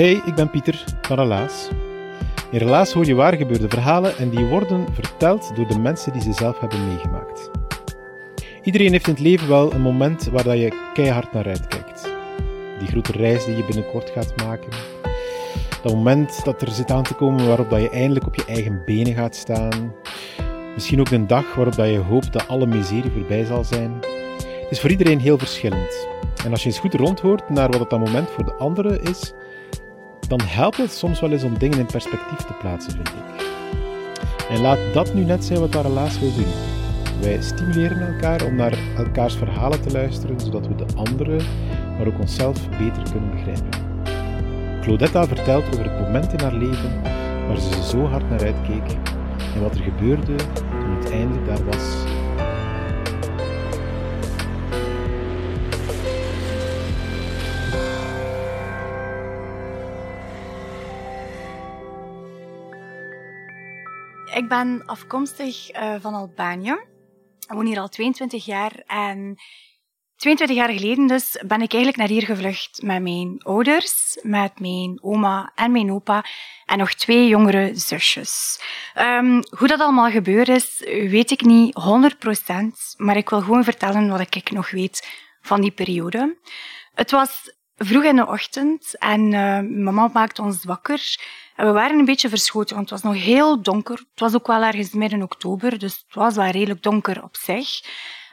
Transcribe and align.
Hey, 0.00 0.22
ik 0.24 0.34
ben 0.34 0.50
Pieter 0.50 0.84
van 1.00 1.16
Relaas. 1.16 1.68
In 2.50 2.58
Relaas 2.58 2.92
hoor 2.92 3.06
je 3.06 3.14
waar 3.14 3.36
gebeurde 3.36 3.68
verhalen 3.68 4.16
en 4.16 4.30
die 4.30 4.44
worden 4.44 4.86
verteld 4.94 5.56
door 5.56 5.66
de 5.66 5.78
mensen 5.78 6.12
die 6.12 6.22
ze 6.22 6.32
zelf 6.32 6.60
hebben 6.60 6.86
meegemaakt. 6.86 7.50
Iedereen 8.62 8.92
heeft 8.92 9.06
in 9.06 9.12
het 9.12 9.22
leven 9.22 9.48
wel 9.48 9.72
een 9.72 9.80
moment 9.80 10.24
waar 10.24 10.56
je 10.56 10.90
keihard 10.94 11.32
naar 11.32 11.46
uitkijkt. 11.46 12.12
Die 12.78 12.88
grote 12.88 13.12
reis 13.12 13.44
die 13.44 13.56
je 13.56 13.64
binnenkort 13.64 14.10
gaat 14.10 14.32
maken. 14.36 14.72
Dat 15.82 15.94
moment 15.94 16.44
dat 16.44 16.62
er 16.62 16.70
zit 16.70 16.90
aan 16.90 17.02
te 17.02 17.14
komen 17.14 17.46
waarop 17.46 17.70
dat 17.70 17.80
je 17.80 17.90
eindelijk 17.90 18.26
op 18.26 18.34
je 18.34 18.44
eigen 18.44 18.82
benen 18.84 19.14
gaat 19.14 19.36
staan. 19.36 19.94
Misschien 20.74 21.00
ook 21.00 21.10
een 21.10 21.26
dag 21.26 21.54
waarop 21.54 21.74
dat 21.74 21.88
je 21.88 21.98
hoopt 21.98 22.32
dat 22.32 22.48
alle 22.48 22.66
miserie 22.66 23.10
voorbij 23.10 23.44
zal 23.44 23.64
zijn. 23.64 23.92
Het 24.60 24.70
is 24.70 24.80
voor 24.80 24.90
iedereen 24.90 25.20
heel 25.20 25.38
verschillend. 25.38 26.06
En 26.44 26.50
als 26.50 26.62
je 26.62 26.68
eens 26.68 26.78
goed 26.78 26.94
rondhoort 26.94 27.48
naar 27.48 27.70
wat 27.70 27.90
dat 27.90 27.98
moment 27.98 28.30
voor 28.30 28.44
de 28.44 28.54
anderen 28.54 29.02
is, 29.02 29.34
dan 30.30 30.40
helpt 30.44 30.76
het 30.76 30.92
soms 30.92 31.20
wel 31.20 31.30
eens 31.30 31.42
om 31.42 31.58
dingen 31.58 31.78
in 31.78 31.86
perspectief 31.86 32.38
te 32.38 32.52
plaatsen, 32.52 32.92
vind 32.92 33.08
ik. 33.08 33.46
En 34.50 34.60
laat 34.60 34.78
dat 34.92 35.14
nu 35.14 35.24
net 35.24 35.44
zijn 35.44 35.60
wat 35.60 35.72
dat 35.72 35.84
relaas 35.84 36.18
wil 36.18 36.34
doen. 36.34 36.52
Wij 37.20 37.42
stimuleren 37.42 38.14
elkaar 38.14 38.44
om 38.44 38.54
naar 38.54 38.78
elkaars 38.96 39.34
verhalen 39.34 39.80
te 39.80 39.90
luisteren, 39.90 40.40
zodat 40.40 40.66
we 40.66 40.74
de 40.74 40.86
anderen, 40.94 41.42
maar 41.98 42.06
ook 42.06 42.20
onszelf 42.20 42.68
beter 42.68 43.02
kunnen 43.12 43.30
begrijpen. 43.30 43.88
Claudetta 44.80 45.26
vertelt 45.26 45.66
over 45.66 45.84
het 45.84 46.00
moment 46.00 46.32
in 46.32 46.40
haar 46.40 46.54
leven 46.54 47.02
waar 47.46 47.58
ze 47.58 47.82
zo 47.84 48.04
hard 48.06 48.30
naar 48.30 48.44
uitkeek 48.44 48.96
en 49.54 49.62
wat 49.62 49.74
er 49.74 49.82
gebeurde 49.82 50.34
toen 50.34 50.96
het 51.00 51.10
eindelijk 51.10 51.46
daar 51.46 51.64
was. 51.64 52.18
Ik 64.40 64.48
ben 64.48 64.82
afkomstig 64.86 65.70
eh, 65.70 65.94
van 66.00 66.14
Albanië. 66.14 66.70
Ik 67.48 67.52
woon 67.54 67.66
hier 67.66 67.78
al 67.78 67.88
22 67.88 68.44
jaar. 68.44 68.72
En 68.86 69.40
22 70.16 70.56
jaar 70.56 70.68
geleden 70.68 71.06
dus 71.06 71.42
ben 71.46 71.60
ik 71.60 71.72
eigenlijk 71.72 71.96
naar 71.96 72.08
hier 72.08 72.24
gevlucht 72.24 72.82
met 72.82 73.02
mijn 73.02 73.42
ouders, 73.42 74.18
met 74.22 74.60
mijn 74.60 74.98
oma 75.02 75.52
en 75.54 75.72
mijn 75.72 75.92
opa 75.92 76.24
en 76.66 76.78
nog 76.78 76.94
twee 76.94 77.28
jongere 77.28 77.70
zusjes. 77.74 78.60
Ehm, 78.94 79.42
hoe 79.58 79.68
dat 79.68 79.80
allemaal 79.80 80.10
gebeurd 80.10 80.48
is, 80.48 80.78
weet 80.86 81.30
ik 81.30 81.42
niet 81.42 81.74
100%, 81.74 82.94
maar 82.96 83.16
ik 83.16 83.30
wil 83.30 83.40
gewoon 83.40 83.64
vertellen 83.64 84.08
wat 84.08 84.20
ik 84.20 84.50
nog 84.50 84.70
weet 84.70 85.08
van 85.40 85.60
die 85.60 85.70
periode. 85.70 86.38
Het 86.94 87.10
was 87.10 87.58
vroeg 87.76 88.04
in 88.04 88.16
de 88.16 88.26
ochtend 88.26 88.98
en 88.98 89.32
eh, 89.32 89.60
mama 89.60 90.10
maakte 90.12 90.42
ons 90.42 90.64
wakker. 90.64 91.00
We 91.60 91.72
waren 91.72 91.98
een 91.98 92.04
beetje 92.04 92.28
verschoten, 92.28 92.76
want 92.76 92.90
het 92.90 93.02
was 93.02 93.12
nog 93.12 93.22
heel 93.22 93.62
donker. 93.62 93.96
Het 93.96 94.20
was 94.20 94.34
ook 94.34 94.46
wel 94.46 94.62
ergens 94.62 94.92
midden 94.92 95.22
oktober, 95.22 95.78
dus 95.78 96.04
het 96.06 96.14
was 96.14 96.34
wel 96.34 96.50
redelijk 96.50 96.82
donker 96.82 97.22
op 97.22 97.36
zich. 97.36 97.68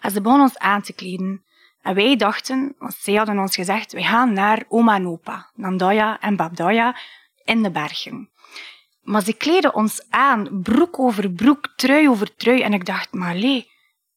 En 0.02 0.12
ze 0.12 0.22
begon 0.22 0.42
ons 0.42 0.58
aan 0.58 0.82
te 0.82 0.94
kleden. 0.94 1.46
En 1.82 1.96
wij 1.96 2.16
dachten, 2.16 2.76
want 2.78 2.94
zij 2.94 3.14
hadden 3.14 3.40
ons 3.40 3.56
gezegd, 3.56 3.94
we 3.94 4.04
gaan 4.04 4.34
naar 4.34 4.64
oma 4.68 4.96
en 4.96 5.08
opa, 5.08 5.52
en 6.20 6.36
Babdaya, 6.36 6.98
in 7.44 7.64
de 7.64 7.72
bergen. 7.72 8.30
Maar 9.02 9.24
ze 9.24 9.34
kleden 9.34 9.76
ons 9.76 10.06
aan, 10.10 10.62
broek 10.62 11.00
over 11.00 11.32
broek, 11.32 11.74
trui 11.76 12.10
over 12.10 12.36
trui. 12.36 12.62
En 12.62 12.74
ik 12.74 12.86
dacht, 12.86 13.14
maar 13.14 13.36
lee, 13.36 13.70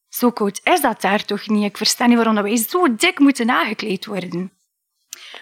zo 0.09 0.31
koud 0.31 0.59
is 0.63 0.81
dat 0.81 1.01
daar 1.01 1.25
toch 1.25 1.47
niet? 1.47 1.63
Ik 1.63 1.77
versta 1.77 2.05
niet 2.05 2.15
waarom 2.17 2.35
wij 2.35 2.55
zo 2.55 2.95
dik 2.95 3.19
moeten 3.19 3.49
aangekleed 3.49 4.05
worden. 4.05 4.51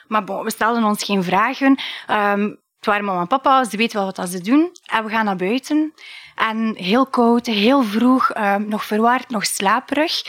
Maar 0.07 0.43
we 0.43 0.51
stelden 0.51 0.83
ons 0.83 1.03
geen 1.03 1.23
vragen. 1.23 1.79
Ehm, 2.07 2.53
het 2.79 2.87
waren 2.87 3.05
mama 3.05 3.19
en 3.19 3.27
papa, 3.27 3.63
ze 3.63 3.77
weten 3.77 3.97
wel 3.97 4.11
wat 4.15 4.29
ze 4.29 4.41
doen. 4.41 4.69
En 4.85 5.03
we 5.03 5.09
gaan 5.09 5.25
naar 5.25 5.35
buiten. 5.35 5.93
En 6.35 6.75
heel 6.75 7.05
koud, 7.05 7.45
heel 7.45 7.83
vroeg, 7.83 8.29
ehm, 8.29 8.67
nog 8.67 8.85
verwaard, 8.85 9.29
nog 9.29 9.45
slaperig. 9.45 10.23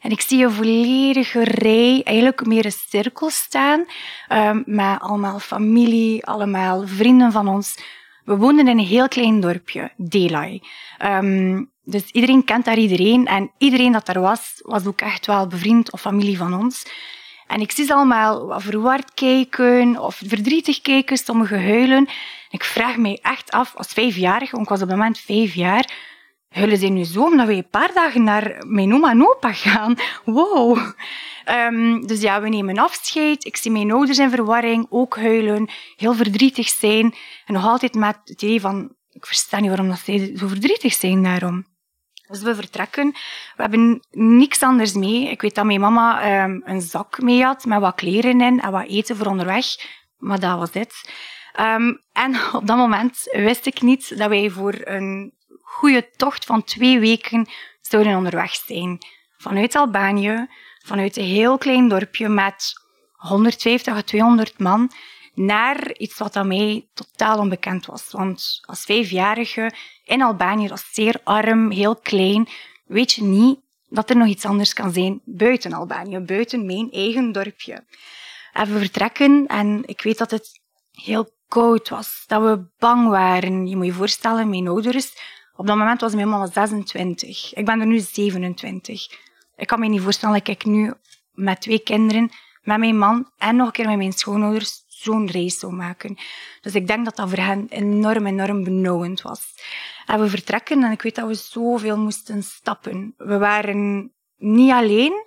En 0.00 0.10
ik 0.10 0.20
zie 0.20 0.44
een 0.44 0.52
volledige 0.52 1.44
rij, 1.44 2.00
eigenlijk 2.04 2.46
meer 2.46 2.64
een 2.64 2.72
cirkel 2.88 3.30
staan, 3.30 3.84
ehm, 4.28 4.62
met 4.64 5.00
allemaal 5.00 5.38
familie, 5.38 6.26
allemaal 6.26 6.86
vrienden 6.86 7.32
van 7.32 7.48
ons. 7.48 7.78
We 8.24 8.36
woonden 8.36 8.68
in 8.68 8.78
een 8.78 8.86
heel 8.86 9.08
klein 9.08 9.40
dorpje, 9.40 9.92
Delay. 9.96 10.62
Ehm, 10.98 11.64
dus 11.82 12.10
iedereen 12.10 12.44
kent 12.44 12.64
daar 12.64 12.78
iedereen. 12.78 13.26
En 13.26 13.50
iedereen 13.58 13.92
dat 13.92 14.06
daar 14.06 14.20
was, 14.20 14.60
was 14.64 14.86
ook 14.86 15.00
echt 15.00 15.26
wel 15.26 15.46
bevriend 15.46 15.92
of 15.92 16.00
familie 16.00 16.36
van 16.36 16.54
ons. 16.54 16.86
En 17.46 17.60
ik 17.60 17.70
zie 17.70 17.84
ze 17.84 17.94
allemaal 17.94 18.46
wat 18.46 18.62
verward 18.62 19.14
kijken 19.14 19.98
of 20.02 20.20
verdrietig 20.26 20.80
kijken, 20.80 21.16
sommigen 21.16 21.62
huilen. 21.64 22.08
Ik 22.50 22.64
vraag 22.64 22.96
mij 22.96 23.18
echt 23.22 23.50
af, 23.50 23.74
als 23.76 23.86
vijfjarige, 23.86 24.50
want 24.50 24.62
ik 24.62 24.68
was 24.68 24.82
op 24.82 24.88
dat 24.88 24.96
moment 24.96 25.18
vijf 25.18 25.54
jaar, 25.54 25.90
huilen 26.48 26.78
ze 26.78 26.86
nu 26.86 27.04
zo 27.04 27.22
omdat 27.22 27.46
we 27.46 27.54
een 27.54 27.68
paar 27.70 27.92
dagen 27.94 28.24
naar 28.24 28.64
mijn 28.66 28.94
oma 28.94 29.10
en 29.10 29.28
opa 29.28 29.52
gaan? 29.52 29.94
Wow. 30.24 30.78
Ehm, 31.44 32.00
dus 32.00 32.20
ja, 32.20 32.40
we 32.40 32.48
nemen 32.48 32.78
afscheid. 32.78 33.44
Ik 33.44 33.56
zie 33.56 33.70
mijn 33.70 33.92
ouders 33.92 34.18
in 34.18 34.30
verwarring, 34.30 34.86
ook 34.90 35.16
huilen, 35.16 35.70
heel 35.96 36.14
verdrietig 36.14 36.68
zijn. 36.68 37.14
En 37.46 37.54
nog 37.54 37.66
altijd 37.66 37.94
met 37.94 38.18
het 38.24 38.42
idee 38.42 38.60
van, 38.60 38.94
ik 39.10 39.26
versta 39.26 39.58
niet 39.58 39.68
waarom 39.68 39.88
dat 39.88 39.98
zij 39.98 40.32
zo 40.36 40.46
verdrietig 40.46 40.92
zijn 40.92 41.22
daarom. 41.22 41.66
Dus 42.28 42.42
we 42.42 42.54
vertrekken. 42.54 43.12
We 43.56 43.62
hebben 43.62 44.02
niks 44.10 44.62
anders 44.62 44.92
mee. 44.92 45.30
Ik 45.30 45.40
weet 45.40 45.54
dat 45.54 45.64
mijn 45.64 45.80
mama 45.80 46.20
ehm, 46.20 46.60
een 46.64 46.80
zak 46.80 47.20
mee 47.20 47.42
had 47.42 47.64
met 47.64 47.80
wat 47.80 47.94
kleren 47.94 48.40
in 48.40 48.60
en 48.60 48.70
wat 48.70 48.88
eten 48.88 49.16
voor 49.16 49.26
onderweg. 49.26 49.66
Maar 50.18 50.40
dat 50.40 50.58
was 50.58 50.72
het. 50.72 51.10
Ehm, 51.52 51.94
en 52.12 52.36
op 52.52 52.66
dat 52.66 52.76
moment 52.76 53.28
wist 53.32 53.66
ik 53.66 53.82
niet 53.82 54.18
dat 54.18 54.28
wij 54.28 54.50
voor 54.50 54.74
een 54.84 55.34
goede 55.62 56.10
tocht 56.16 56.44
van 56.44 56.64
twee 56.64 56.98
weken 56.98 57.48
zouden 57.80 58.16
onderweg 58.16 58.54
zijn. 58.54 58.98
Vanuit 59.38 59.74
Albanië, 59.74 60.46
vanuit 60.84 61.16
een 61.16 61.24
heel 61.24 61.58
klein 61.58 61.88
dorpje 61.88 62.28
met 62.28 62.72
150 63.12 63.94
à 63.94 64.02
200 64.02 64.58
man, 64.58 64.90
naar 65.36 65.92
iets 65.96 66.18
wat 66.18 66.36
aan 66.36 66.48
mij 66.48 66.88
totaal 66.94 67.38
onbekend 67.38 67.86
was. 67.86 68.10
Want 68.10 68.60
als 68.66 68.84
vijfjarige 68.84 69.72
in 70.04 70.22
Albanië, 70.22 70.68
dat 70.68 70.78
is 70.78 70.88
zeer 70.92 71.20
arm, 71.24 71.70
heel 71.70 71.96
klein, 71.96 72.48
weet 72.86 73.12
je 73.12 73.22
niet 73.22 73.58
dat 73.88 74.10
er 74.10 74.16
nog 74.16 74.28
iets 74.28 74.44
anders 74.44 74.72
kan 74.72 74.92
zijn 74.92 75.20
buiten 75.24 75.72
Albanië, 75.72 76.18
buiten 76.18 76.66
mijn 76.66 76.90
eigen 76.90 77.32
dorpje. 77.32 77.84
En 78.52 78.72
we 78.72 78.78
vertrekken 78.78 79.46
en 79.46 79.82
ik 79.86 80.02
weet 80.02 80.18
dat 80.18 80.30
het 80.30 80.60
heel 80.90 81.30
koud 81.48 81.88
was, 81.88 82.24
dat 82.26 82.42
we 82.42 82.66
bang 82.78 83.08
waren. 83.08 83.66
Je 83.66 83.76
moet 83.76 83.86
je 83.86 83.92
voorstellen, 83.92 84.50
mijn 84.50 84.68
ouders, 84.68 85.12
op 85.56 85.66
dat 85.66 85.76
moment 85.76 86.00
was 86.00 86.14
mijn 86.14 86.28
mama 86.28 86.46
26. 86.46 87.54
Ik 87.54 87.64
ben 87.64 87.80
er 87.80 87.86
nu 87.86 87.98
27. 87.98 89.06
Ik 89.56 89.66
kan 89.66 89.80
me 89.80 89.88
niet 89.88 90.00
voorstellen 90.00 90.38
dat 90.38 90.48
ik 90.48 90.64
nu 90.64 90.92
met 91.32 91.60
twee 91.60 91.78
kinderen, 91.78 92.30
met 92.62 92.78
mijn 92.78 92.98
man 92.98 93.30
en 93.38 93.56
nog 93.56 93.66
een 93.66 93.72
keer 93.72 93.86
met 93.86 93.96
mijn 93.96 94.12
schoonouders 94.12 94.84
zo'n 95.02 95.30
reis 95.30 95.58
zou 95.58 95.72
maken. 95.72 96.16
Dus 96.60 96.74
ik 96.74 96.86
denk 96.86 97.04
dat 97.04 97.16
dat 97.16 97.28
voor 97.28 97.38
hen 97.38 97.66
enorm, 97.68 98.26
enorm 98.26 98.64
benauwend 98.64 99.22
was. 99.22 99.54
En 100.06 100.20
we 100.20 100.28
vertrekken 100.28 100.82
en 100.82 100.90
ik 100.90 101.02
weet 101.02 101.14
dat 101.14 101.26
we 101.26 101.34
zoveel 101.34 101.98
moesten 101.98 102.42
stappen. 102.42 103.14
We 103.16 103.38
waren 103.38 104.12
niet 104.36 104.70
alleen, 104.70 105.24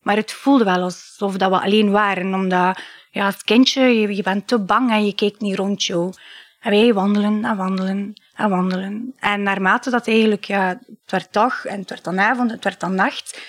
Maar 0.00 0.16
het 0.16 0.32
voelde 0.32 0.64
wel 0.64 0.82
alsof 0.82 1.36
dat 1.36 1.50
we 1.50 1.60
alleen 1.60 1.90
waren, 1.90 2.34
omdat 2.34 2.80
ja, 3.10 3.26
als 3.26 3.42
kindje, 3.42 3.82
je, 4.16 4.22
bent 4.22 4.46
te 4.46 4.58
bang 4.58 4.90
en 4.90 5.06
je 5.06 5.14
kijkt 5.14 5.40
niet 5.40 5.56
rond 5.56 5.84
jou. 5.84 6.12
En 6.60 6.70
wij 6.70 6.94
wandelen 6.94 7.44
en 7.44 7.56
wandelen 7.56 8.12
en 8.34 8.50
wandelen. 8.50 9.14
En 9.18 9.42
naarmate 9.42 9.90
dat 9.90 10.06
eigenlijk, 10.06 10.44
ja, 10.44 10.68
het 10.68 11.10
werd 11.10 11.32
dag 11.32 11.64
en 11.64 11.80
het 11.80 11.90
werd 11.90 12.04
dan 12.04 12.20
avond, 12.20 12.50
het 12.50 12.64
werd 12.64 12.80
dan 12.80 12.94
nacht, 12.94 13.40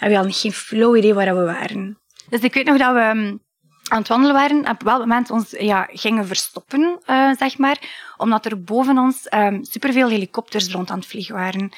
en 0.00 0.08
we 0.08 0.14
hadden 0.14 0.32
geen 0.32 0.52
flauw 0.52 0.96
idee 0.96 1.14
waar 1.14 1.36
we 1.36 1.44
waren. 1.44 1.98
Dus 2.28 2.40
ik 2.40 2.54
weet 2.54 2.66
nog 2.66 2.78
dat 2.78 2.92
we 2.92 3.38
aan 3.88 3.98
het 3.98 4.08
wandelen 4.08 4.34
waren 4.34 4.64
en 4.64 4.70
op 4.70 4.78
bepaald 4.78 5.00
moment 5.00 5.30
ons 5.30 5.50
ja, 5.50 5.88
gingen 5.90 6.26
verstoppen, 6.26 7.00
uh, 7.06 7.32
zeg 7.38 7.58
maar, 7.58 8.12
omdat 8.16 8.44
er 8.44 8.62
boven 8.62 8.98
ons 8.98 9.32
um, 9.34 9.64
superveel 9.64 10.08
helikopters 10.08 10.72
rond 10.72 10.90
aan 10.90 10.98
het 10.98 11.06
vliegen 11.06 11.34
waren. 11.34 11.72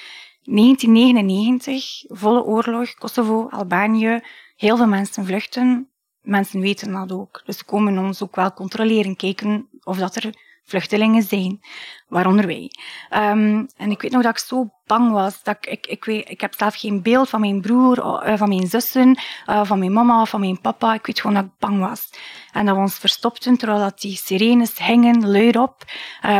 1999, 0.44 2.04
volle 2.08 2.42
oorlog, 2.42 2.94
Kosovo, 2.94 3.48
Albanië, 3.50 4.20
heel 4.56 4.76
veel 4.76 4.86
mensen 4.86 5.26
vluchten. 5.26 5.88
Mensen 6.20 6.60
weten 6.60 6.92
dat 6.92 7.12
ook. 7.12 7.42
Dus 7.44 7.58
ze 7.58 7.64
komen 7.64 7.98
ons 7.98 8.22
ook 8.22 8.36
wel 8.36 8.52
controleren, 8.52 9.16
kijken 9.16 9.68
of 9.82 9.98
dat 9.98 10.16
er 10.16 10.34
vluchtelingen 10.70 11.22
zijn, 11.22 11.60
waaronder 12.08 12.46
wij. 12.46 12.70
Um, 13.14 13.66
en 13.76 13.90
ik 13.90 14.02
weet 14.02 14.10
nog 14.10 14.22
dat 14.22 14.32
ik 14.32 14.38
zo 14.38 14.70
bang 14.86 15.12
was. 15.12 15.42
Dat 15.42 15.56
ik, 15.60 15.86
ik, 15.86 16.04
weet, 16.04 16.30
ik 16.30 16.40
heb 16.40 16.54
zelf 16.56 16.76
geen 16.76 17.02
beeld 17.02 17.28
van 17.28 17.40
mijn 17.40 17.60
broer, 17.60 17.98
uh, 17.98 18.36
van 18.36 18.48
mijn 18.48 18.66
zussen, 18.66 19.18
uh, 19.46 19.64
van 19.64 19.78
mijn 19.78 19.92
mama, 19.92 20.24
van 20.24 20.40
mijn 20.40 20.60
papa. 20.60 20.94
Ik 20.94 21.06
weet 21.06 21.20
gewoon 21.20 21.36
dat 21.36 21.44
ik 21.44 21.58
bang 21.58 21.78
was. 21.78 22.10
En 22.52 22.66
dat 22.66 22.74
we 22.74 22.80
ons 22.80 22.98
verstopten 22.98 23.56
terwijl 23.56 23.80
dat 23.80 24.00
die 24.00 24.16
sirenes 24.16 24.78
hingen, 24.78 25.30
luid 25.30 25.56
op, 25.56 25.84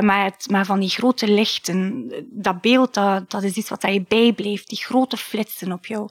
met, 0.00 0.46
met 0.50 0.66
van 0.66 0.80
die 0.80 0.88
grote 0.88 1.28
lichten. 1.28 2.12
Dat 2.30 2.60
beeld, 2.60 2.94
dat, 2.94 3.30
dat 3.30 3.42
is 3.42 3.56
iets 3.56 3.68
wat 3.68 3.82
je 3.82 4.04
bijblijft. 4.08 4.68
Die 4.68 4.84
grote 4.84 5.16
flitsen 5.16 5.72
op 5.72 5.86
jou. 5.86 6.08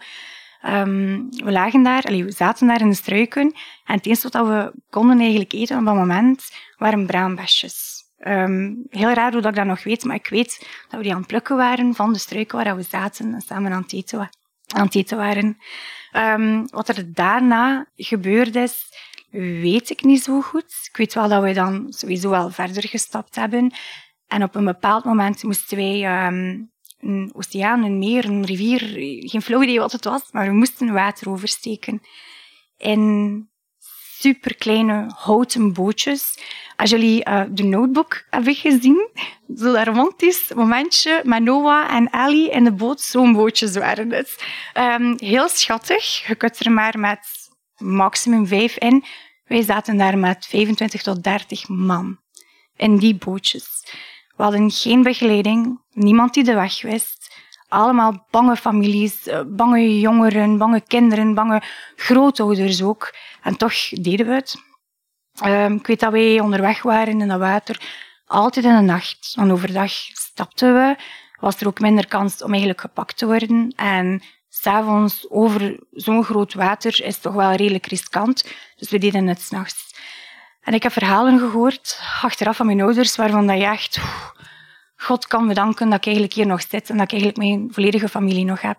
Um, 0.65 1.29
we 1.29 1.51
lagen 1.51 1.83
daar, 1.83 2.01
we 2.01 2.31
zaten 2.31 2.67
daar 2.67 2.81
in 2.81 2.89
de 2.89 2.95
struiken 2.95 3.53
en 3.85 3.95
het 3.95 4.05
eerste 4.05 4.29
wat 4.29 4.47
we 4.47 4.73
konden 4.89 5.19
eigenlijk 5.19 5.53
eten 5.53 5.77
op 5.77 5.85
dat 5.85 5.95
moment 5.95 6.51
waren 6.77 7.05
braambesjes. 7.05 7.98
Um, 8.27 8.85
heel 8.89 9.13
raar 9.13 9.31
hoe 9.31 9.41
dat 9.41 9.51
ik 9.51 9.57
dat 9.57 9.65
nog 9.65 9.83
weet, 9.83 10.03
maar 10.03 10.15
ik 10.15 10.27
weet 10.27 10.67
dat 10.87 10.97
we 10.97 11.03
die 11.03 11.11
aan 11.11 11.17
het 11.17 11.27
plukken 11.27 11.55
waren 11.55 11.95
van 11.95 12.13
de 12.13 12.19
struiken 12.19 12.63
waar 12.63 12.75
we 12.75 12.81
zaten 12.81 13.33
en 13.33 13.41
samen 13.41 13.71
aan 13.71 13.81
het 13.81 13.93
eten, 13.93 14.29
aan 14.67 14.85
het 14.85 14.95
eten 14.95 15.17
waren. 15.17 15.57
Um, 16.13 16.67
wat 16.69 16.89
er 16.89 17.13
daarna 17.13 17.87
gebeurd 17.95 18.55
is, 18.55 18.85
weet 19.31 19.89
ik 19.89 20.03
niet 20.03 20.23
zo 20.23 20.41
goed. 20.41 20.87
Ik 20.89 20.97
weet 20.97 21.13
wel 21.13 21.27
dat 21.27 21.43
we 21.43 21.53
dan 21.53 21.85
sowieso 21.89 22.29
wel 22.29 22.49
verder 22.49 22.87
gestapt 22.87 23.35
hebben. 23.35 23.73
En 24.27 24.43
op 24.43 24.55
een 24.55 24.65
bepaald 24.65 25.03
moment 25.03 25.43
moesten 25.43 25.77
wij 25.77 26.27
um, 26.27 26.71
een 26.99 27.31
oceaan, 27.33 27.83
een 27.83 27.97
meer, 27.97 28.25
een 28.25 28.45
rivier, 28.45 28.79
geen 29.29 29.41
flauw 29.41 29.61
idee 29.61 29.79
wat 29.79 29.91
het 29.91 30.05
was, 30.05 30.31
maar 30.31 30.47
we 30.47 30.53
moesten 30.53 30.93
water 30.93 31.29
oversteken. 31.29 32.01
En 32.77 33.49
superkleine 34.19 35.11
houten 35.15 35.73
bootjes. 35.73 36.37
Als 36.75 36.89
jullie 36.89 37.27
uh, 37.27 37.43
de 37.49 37.63
notebook 37.63 38.25
hebben 38.29 38.55
gezien, 38.55 39.09
zo'n 39.55 39.83
romantisch 39.83 40.51
momentje 40.55 41.21
met 41.23 41.43
Noah 41.43 41.93
en 41.93 42.09
Ellie 42.09 42.49
in 42.49 42.63
de 42.63 42.71
boot, 42.71 43.01
zo'n 43.01 43.33
bootjes 43.33 43.73
waren 43.73 44.11
het. 44.11 44.43
Um, 44.73 45.15
heel 45.17 45.49
schattig. 45.49 46.27
Je 46.27 46.35
kunt 46.35 46.59
er 46.59 46.71
maar 46.71 46.99
met 46.99 47.19
maximum 47.77 48.47
vijf 48.47 48.77
in. 48.77 49.03
Wij 49.45 49.61
zaten 49.61 49.97
daar 49.97 50.17
met 50.17 50.45
25 50.45 51.01
tot 51.01 51.23
30 51.23 51.67
man 51.67 52.19
in 52.75 52.97
die 52.97 53.15
bootjes. 53.15 53.83
We 54.35 54.43
hadden 54.43 54.71
geen 54.71 55.03
begeleiding, 55.03 55.81
niemand 55.91 56.33
die 56.33 56.43
de 56.43 56.53
weg 56.53 56.81
wist 56.81 57.19
allemaal 57.69 58.25
bange 58.29 58.55
families, 58.55 59.27
eh, 59.27 59.41
bange 59.47 59.99
jongeren, 59.99 60.57
bange 60.57 60.81
kinderen, 60.81 61.33
bange 61.33 61.61
grootouders 61.95 62.83
ook. 62.83 63.15
En 63.41 63.57
toch 63.57 63.89
deden 63.89 64.25
we 64.25 64.33
het. 64.33 64.55
Um, 65.45 65.75
ik 65.75 65.87
weet 65.87 65.99
dat 65.99 66.11
wij 66.11 66.39
onderweg 66.39 66.81
waren 66.81 67.21
in 67.21 67.27
dat 67.27 67.39
water, 67.39 67.81
altijd 68.25 68.65
in 68.65 68.75
de 68.75 68.81
nacht. 68.81 69.33
Want 69.35 69.51
overdag 69.51 69.91
stapten 70.13 70.73
we, 70.73 70.95
was 71.39 71.61
er 71.61 71.67
ook 71.67 71.79
minder 71.79 72.07
kans 72.07 72.43
om 72.43 72.49
eigenlijk 72.49 72.81
gepakt 72.81 73.17
te 73.17 73.25
worden. 73.25 73.73
En 73.75 74.21
s'avonds 74.49 75.29
over 75.29 75.79
zo'n 75.91 76.23
groot 76.23 76.53
water 76.53 77.03
is 77.03 77.17
toch 77.17 77.33
wel 77.33 77.51
redelijk 77.51 77.85
riskant. 77.85 78.45
Dus 78.75 78.89
we 78.89 78.97
deden 78.97 79.27
het 79.27 79.41
s'nachts. 79.41 79.95
En 80.61 80.73
ik 80.73 80.83
heb 80.83 80.91
verhalen 80.91 81.39
gehoord, 81.39 81.99
achteraf 82.21 82.55
van 82.55 82.65
mijn 82.65 82.81
ouders, 82.81 83.15
waarvan 83.15 83.47
dat 83.47 83.57
je 83.57 83.65
echt... 83.65 83.99
God 85.01 85.27
kan 85.27 85.47
bedanken 85.47 85.89
dat 85.89 85.97
ik 85.97 86.05
eigenlijk 86.05 86.33
hier 86.33 86.45
nog 86.45 86.61
zit 86.61 86.89
en 86.89 86.97
dat 86.97 87.05
ik 87.05 87.11
eigenlijk 87.11 87.37
mijn 87.37 87.73
volledige 87.73 88.09
familie 88.09 88.45
nog 88.45 88.61
heb. 88.61 88.77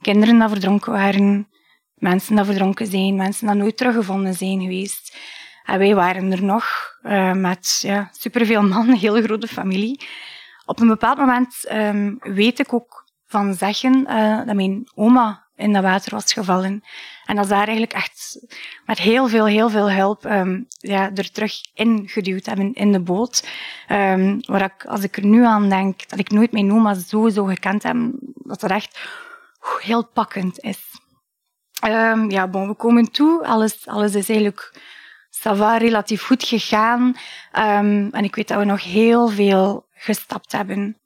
Kinderen 0.00 0.38
die 0.38 0.48
verdronken 0.48 0.92
waren, 0.92 1.48
mensen 1.94 2.36
die 2.36 2.44
verdronken 2.44 2.86
zijn, 2.86 3.16
mensen 3.16 3.46
die 3.46 3.56
nooit 3.56 3.76
teruggevonden 3.76 4.34
zijn 4.34 4.60
geweest. 4.60 5.16
En 5.64 5.78
wij 5.78 5.94
waren 5.94 6.32
er 6.32 6.42
nog 6.42 6.66
uh, 7.02 7.32
met 7.32 7.78
ja, 7.82 8.08
superveel 8.12 8.62
man, 8.62 8.88
een 8.88 8.96
hele 8.96 9.22
grote 9.22 9.46
familie. 9.46 10.00
Op 10.64 10.80
een 10.80 10.88
bepaald 10.88 11.18
moment 11.18 11.70
um, 11.72 12.16
weet 12.20 12.58
ik 12.58 12.72
ook 12.72 13.04
van 13.26 13.54
zeggen 13.54 14.06
uh, 14.08 14.46
dat 14.46 14.54
mijn 14.54 14.90
oma 14.94 15.48
in 15.60 15.72
dat 15.72 15.82
water 15.82 16.14
was 16.14 16.32
gevallen. 16.32 16.82
En 17.24 17.36
dat 17.36 17.44
ze 17.44 17.50
daar 17.50 17.66
eigenlijk 17.66 17.92
echt 17.92 18.46
met 18.86 18.98
heel 18.98 19.28
veel, 19.28 19.46
heel 19.46 19.70
veel 19.70 19.90
hulp 19.90 20.24
um, 20.24 20.66
ja, 20.68 21.10
er 21.14 21.30
terug 21.30 21.54
in 21.74 22.08
geduwd 22.08 22.46
hebben 22.46 22.72
in 22.72 22.92
de 22.92 23.00
boot. 23.00 23.48
Um, 23.88 24.40
waar 24.40 24.62
ik, 24.62 24.84
als 24.84 25.02
ik 25.02 25.16
er 25.16 25.26
nu 25.26 25.44
aan 25.44 25.68
denk, 25.68 26.08
dat 26.08 26.18
ik 26.18 26.30
nooit 26.30 26.52
mijn 26.52 26.72
oma 26.72 26.94
zo, 26.94 27.28
zo 27.28 27.44
gekend 27.44 27.82
heb, 27.82 27.96
dat 28.34 28.60
dat 28.60 28.70
echt 28.70 28.98
heel 29.80 30.06
pakkend 30.06 30.60
is. 30.60 30.80
Um, 31.84 32.30
ja, 32.30 32.48
bon, 32.48 32.68
we 32.68 32.74
komen 32.74 33.10
toe. 33.10 33.46
Alles, 33.46 33.86
alles 33.86 34.14
is 34.14 34.28
eigenlijk 34.28 34.80
relatief 35.78 36.22
goed 36.22 36.44
gegaan. 36.44 37.16
En 38.12 38.24
ik 38.24 38.34
weet 38.34 38.48
dat 38.48 38.58
we 38.58 38.64
nog 38.64 38.84
heel 38.84 39.28
veel 39.28 39.86
gestapt 39.94 40.52
hebben 40.52 41.00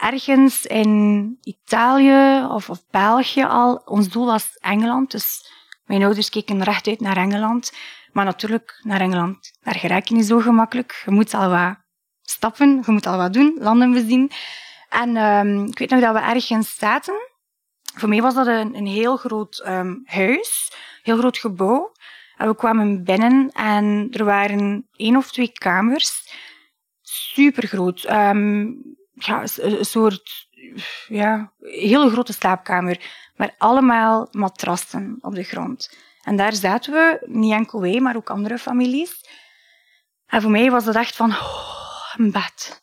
ergens 0.00 0.66
in 0.66 1.38
Italië 1.42 2.46
of, 2.48 2.70
of 2.70 2.86
België 2.90 3.44
al. 3.44 3.76
Ons 3.76 4.08
doel 4.08 4.26
was 4.26 4.56
Engeland, 4.58 5.10
dus 5.10 5.50
mijn 5.84 6.02
ouders 6.02 6.28
keken 6.28 6.62
rechtuit 6.62 7.00
naar 7.00 7.16
Engeland. 7.16 7.72
Maar 8.12 8.24
natuurlijk, 8.24 8.80
naar 8.82 9.00
Engeland, 9.00 9.52
daar 9.62 9.74
geraak 9.74 10.06
je 10.06 10.14
niet 10.14 10.26
zo 10.26 10.38
gemakkelijk. 10.38 11.02
Je 11.04 11.10
moet 11.10 11.34
al 11.34 11.50
wat 11.50 11.76
stappen, 12.22 12.82
je 12.86 12.92
moet 12.92 13.06
al 13.06 13.16
wat 13.16 13.32
doen, 13.32 13.56
landen 13.58 13.92
bezien. 13.92 14.30
En 14.88 15.16
um, 15.16 15.64
ik 15.66 15.78
weet 15.78 15.90
nog 15.90 16.00
dat 16.00 16.14
we 16.14 16.20
ergens 16.20 16.76
zaten. 16.76 17.28
Voor 17.94 18.08
mij 18.08 18.22
was 18.22 18.34
dat 18.34 18.46
een, 18.46 18.86
heel 18.86 19.16
groot 19.16 19.62
um, 19.66 20.02
huis, 20.04 20.72
heel 21.02 21.18
groot 21.18 21.38
gebouw. 21.38 21.92
En 22.36 22.48
we 22.48 22.56
kwamen 22.56 23.04
binnen 23.04 23.50
en 23.52 24.08
er 24.10 24.24
waren 24.24 24.88
één 24.96 25.16
of 25.16 25.30
twee 25.30 25.52
kamers. 25.52 26.34
Super 27.02 27.66
groot. 27.66 28.10
Um, 28.10 28.98
ja, 29.24 29.42
een 29.56 29.84
soort 29.84 30.48
ja, 31.08 31.52
hele 31.58 32.10
grote 32.10 32.32
slaapkamer, 32.32 33.00
maar 33.36 33.54
allemaal 33.58 34.28
matrassen 34.30 35.18
op 35.20 35.34
de 35.34 35.42
grond. 35.42 35.96
En 36.22 36.36
daar 36.36 36.52
zaten 36.52 36.92
we, 36.92 37.26
niet 37.26 37.52
enkel 37.52 37.80
wij, 37.80 38.00
maar 38.00 38.16
ook 38.16 38.30
andere 38.30 38.58
families. 38.58 39.24
En 40.26 40.42
voor 40.42 40.50
mij 40.50 40.70
was 40.70 40.84
het 40.84 40.96
echt 40.96 41.16
van, 41.16 41.30
oh, 41.30 42.14
een 42.16 42.30
bed. 42.30 42.82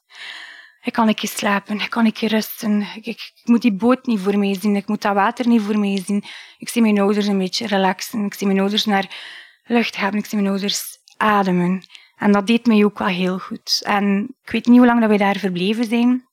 Ik 0.81 0.93
kan 0.93 1.09
ik 1.09 1.19
slapen, 1.19 1.79
ik 1.79 1.89
kan 1.89 2.05
ik 2.05 2.17
rusten. 2.17 2.87
Ik, 3.01 3.31
moet 3.43 3.61
die 3.61 3.73
boot 3.73 4.05
niet 4.05 4.19
voor 4.19 4.37
mij 4.37 4.57
zien, 4.59 4.75
ik 4.75 4.87
moet 4.87 5.01
dat 5.01 5.13
water 5.13 5.47
niet 5.47 5.61
voor 5.61 5.79
mij 5.79 6.01
zien. 6.05 6.23
Ik 6.57 6.69
zie 6.69 6.81
mijn 6.81 6.99
ouders 6.99 7.27
een 7.27 7.37
beetje 7.37 7.67
relaxen, 7.67 8.25
ik 8.25 8.33
zie 8.33 8.47
mijn 8.47 8.59
ouders 8.59 8.85
naar 8.85 9.15
lucht 9.63 9.97
hebben, 9.97 10.19
ik 10.19 10.25
zie 10.25 10.37
mijn 10.37 10.51
ouders 10.51 10.97
ademen. 11.17 11.83
En 12.15 12.31
dat 12.31 12.47
deed 12.47 12.65
mij 12.65 12.83
ook 12.83 12.99
wel 12.99 13.07
heel 13.07 13.39
goed. 13.39 13.81
En 13.83 14.35
ik 14.43 14.51
weet 14.51 14.65
niet 14.65 14.77
hoe 14.77 14.85
lang 14.85 14.99
dat 14.99 15.09
wij 15.09 15.17
daar 15.17 15.37
verbleven 15.37 15.85
zijn. 15.85 16.26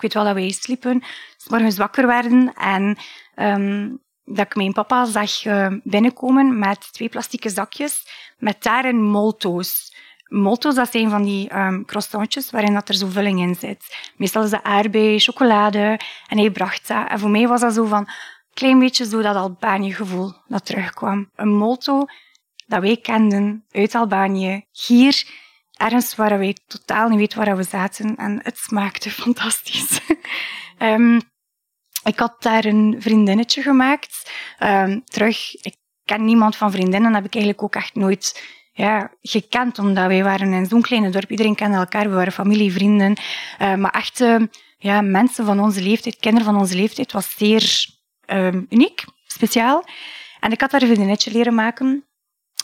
Ik 0.00 0.06
weet 0.06 0.14
wel 0.14 0.24
dat 0.24 0.42
wij 0.42 0.50
sliepen, 0.50 1.02
s 1.36 1.48
morgens 1.48 1.76
wakker 1.76 2.06
werden 2.06 2.54
en 2.54 2.98
um, 3.36 4.00
dat 4.24 4.46
ik 4.46 4.54
mijn 4.54 4.72
papa 4.72 5.04
zag 5.04 5.44
uh, 5.44 5.66
binnenkomen 5.82 6.58
met 6.58 6.92
twee 6.92 7.08
plastieke 7.08 7.48
zakjes 7.48 8.06
met 8.38 8.62
daarin 8.62 9.02
molto's. 9.02 9.94
Molto's, 10.28 10.74
dat 10.74 10.90
zijn 10.90 11.10
van 11.10 11.22
die 11.22 11.56
um, 11.56 11.84
croissantjes 11.84 12.50
waarin 12.50 12.74
dat 12.74 12.88
er 12.88 12.94
zo 12.94 13.06
vulling 13.06 13.40
in 13.40 13.54
zit. 13.54 14.10
Meestal 14.16 14.42
is 14.42 14.50
dat 14.50 14.62
aardbei, 14.62 15.18
chocolade 15.18 16.00
en 16.28 16.38
hij 16.38 16.50
bracht 16.50 16.88
dat. 16.88 17.08
En 17.08 17.18
voor 17.18 17.30
mij 17.30 17.48
was 17.48 17.60
dat 17.60 17.74
zo 17.74 17.84
van 17.84 18.08
klein 18.54 18.78
beetje 18.78 19.06
zo 19.06 19.22
dat 19.22 19.36
Albanië-gevoel 19.36 20.32
dat 20.46 20.66
terugkwam. 20.66 21.30
Een 21.36 21.56
molto 21.56 22.04
dat 22.66 22.80
wij 22.80 22.96
kenden 22.96 23.64
uit 23.70 23.94
Albanië, 23.94 24.64
hier 24.72 25.24
ergens 25.80 26.14
waar 26.14 26.38
wij 26.38 26.56
totaal 26.66 27.08
niet 27.08 27.18
weten 27.18 27.38
waar 27.38 27.56
we 27.56 27.62
zaten. 27.62 28.16
En 28.16 28.40
het 28.42 28.58
smaakte 28.58 29.10
fantastisch. 29.22 30.00
um, 30.78 31.20
ik 32.04 32.18
had 32.18 32.42
daar 32.42 32.64
een 32.64 32.96
vriendinnetje 32.98 33.62
gemaakt. 33.62 34.30
Um, 34.62 35.04
terug, 35.04 35.54
ik 35.54 35.76
ken 36.04 36.24
niemand 36.24 36.56
van 36.56 36.70
vriendinnen, 36.70 37.14
heb 37.14 37.24
ik 37.24 37.34
eigenlijk 37.34 37.62
ook 37.62 37.74
echt 37.74 37.94
nooit 37.94 38.42
ja, 38.72 39.10
gekend, 39.22 39.78
omdat 39.78 40.06
wij 40.06 40.22
waren 40.22 40.52
in 40.52 40.66
zo'n 40.66 40.82
kleine 40.82 41.10
dorp. 41.10 41.30
Iedereen 41.30 41.54
kende 41.54 41.76
elkaar, 41.76 42.08
we 42.08 42.14
waren 42.14 42.32
familie, 42.32 42.72
vrienden. 42.72 43.16
Uh, 43.60 43.74
maar 43.74 43.90
echt 43.90 44.24
ja, 44.78 45.00
mensen 45.00 45.44
van 45.44 45.60
onze 45.60 45.82
leeftijd, 45.82 46.16
kinderen 46.16 46.46
van 46.46 46.60
onze 46.60 46.76
leeftijd, 46.76 47.12
was 47.12 47.34
zeer 47.36 47.86
uniek, 48.68 49.04
speciaal. 49.26 49.84
En 50.40 50.52
ik 50.52 50.60
had 50.60 50.70
daar 50.70 50.82
een 50.82 50.86
vriendinnetje 50.88 51.30
leren 51.30 51.54
maken. 51.54 52.04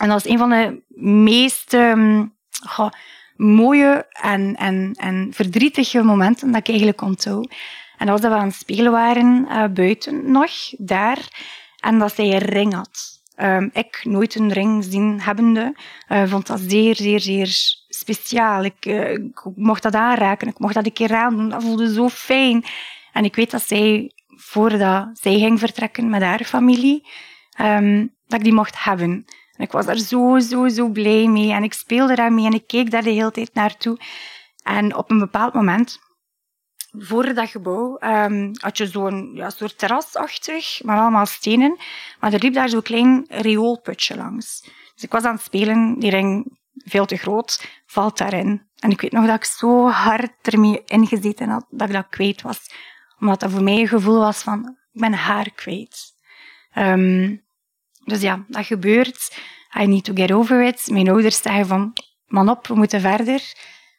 En 0.01 0.09
dat 0.09 0.23
was 0.23 0.33
een 0.33 0.39
van 0.39 0.51
de 0.51 0.83
meest 1.03 1.77
goh, 2.65 2.91
mooie 3.37 4.07
en, 4.11 4.55
en, 4.57 4.95
en 4.97 5.29
verdrietige 5.33 6.03
momenten 6.03 6.51
dat 6.53 6.61
ik 6.61 6.69
eigenlijk 6.69 7.01
onthoud. 7.01 7.55
En 7.97 8.07
was 8.07 8.21
dat 8.21 8.33
we 8.33 8.39
aan 8.39 8.47
het 8.47 8.55
spelen 8.55 8.93
waren 8.93 9.47
uh, 9.49 9.65
buiten 9.67 10.31
nog, 10.31 10.51
daar. 10.79 11.19
En 11.81 11.99
dat 11.99 12.15
zij 12.15 12.33
een 12.33 12.39
ring 12.39 12.75
had. 12.75 13.21
Um, 13.41 13.71
ik, 13.73 14.01
nooit 14.03 14.35
een 14.35 14.53
ring 14.53 14.85
zien 14.85 15.21
hebbende, 15.21 15.77
uh, 16.09 16.23
vond 16.27 16.47
dat 16.47 16.61
zeer, 16.61 16.95
zeer, 16.97 17.21
zeer 17.21 17.49
speciaal. 17.89 18.65
Ik, 18.65 18.87
uh, 18.87 19.11
ik, 19.11 19.45
mocht 19.55 19.83
dat 19.83 19.95
aanraken, 19.95 20.49
ik 20.49 20.59
mocht 20.59 20.75
dat 20.75 20.87
een 20.87 20.93
keer 20.93 21.15
aandoen. 21.15 21.49
Dat 21.49 21.63
voelde 21.63 21.93
zo 21.93 22.09
fijn. 22.09 22.65
En 23.13 23.25
ik 23.25 23.35
weet 23.35 23.51
dat 23.51 23.63
zij, 23.63 24.13
voordat 24.27 25.09
zij 25.13 25.39
ging 25.39 25.59
vertrekken 25.59 26.11
met 26.11 26.23
haar 26.23 26.45
familie, 26.45 27.09
um, 27.61 28.15
dat 28.27 28.39
ik 28.39 28.45
die 28.45 28.55
mocht 28.55 28.85
hebben. 28.85 29.25
En 29.57 29.65
ik 29.65 29.73
was 29.73 29.87
daar 29.87 29.99
zo, 29.99 30.39
zo, 30.39 30.69
zo 30.69 30.89
blij 30.89 31.27
mee. 31.27 31.53
En 31.53 31.63
ik 31.63 31.73
speelde 31.73 32.15
daarmee 32.15 32.47
en 32.47 32.53
ik 32.53 32.67
keek 32.67 32.91
daar 32.91 33.03
de 33.03 33.11
hele 33.11 33.31
tijd 33.31 33.55
naartoe. 33.55 33.99
En 34.63 34.95
op 34.97 35.11
een 35.11 35.19
bepaald 35.19 35.55
moment, 35.55 35.99
voor 36.99 37.35
dat 37.35 37.49
gebouw, 37.49 37.99
um, 38.01 38.51
had 38.61 38.77
je 38.79 38.87
zo'n 38.87 39.31
ja, 39.35 39.51
soort 39.51 39.79
terrasachtig, 39.79 40.83
maar 40.83 40.99
allemaal 41.01 41.27
stenen. 41.27 41.77
Maar 42.21 42.33
er 42.33 42.43
liep 42.43 42.55
daar 42.55 42.69
zo'n 42.69 42.83
klein 42.83 43.25
rioolputje 43.29 44.17
langs. 44.17 44.61
Dus 44.95 45.05
ik 45.05 45.13
was 45.13 45.25
aan 45.25 45.35
het 45.35 45.45
spelen, 45.45 45.99
die 45.99 46.11
ring 46.11 46.59
veel 46.85 47.07
te 47.07 47.17
groot, 47.17 47.69
valt 47.87 48.19
daarin. 48.19 48.67
En 48.79 48.91
ik 48.91 49.01
weet 49.01 49.13
nog 49.13 49.27
dat 49.27 49.37
ik 49.37 49.45
zo 49.45 49.89
hard 49.89 50.33
ermee 50.43 50.83
ingezeten 50.85 51.49
had, 51.49 51.67
dat 51.71 51.89
ik 51.89 51.95
dat 51.95 52.09
kwijt 52.09 52.43
was. 52.43 52.61
Omdat 53.21 53.41
dat 53.41 53.51
voor 53.51 53.63
mij 53.63 53.81
een 53.81 53.89
gevoel 53.89 54.19
was 54.19 54.43
van, 54.43 54.77
ik 54.93 55.01
ben 55.01 55.13
haar 55.13 55.51
kwijt. 55.51 56.15
Um, 56.75 57.46
dus 58.07 58.21
ja, 58.21 58.45
dat 58.49 58.67
gebeurt. 58.67 59.37
I 59.81 59.87
need 59.87 60.05
to 60.05 60.13
get 60.15 60.33
over 60.33 60.65
it. 60.65 60.89
Mijn 60.91 61.09
ouders 61.09 61.43
zeggen 61.43 61.67
van, 61.67 61.93
man 62.27 62.49
op, 62.49 62.67
we 62.67 62.75
moeten 62.75 63.01
verder. 63.01 63.43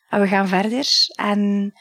En 0.10 0.22
we 0.22 0.28
gaan 0.28 0.48
verder. 0.48 0.88
En 1.16 1.74